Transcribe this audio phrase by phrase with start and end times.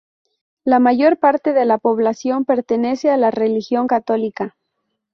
[0.63, 4.57] La mayor parte de la población pertenece a la Religión Católica.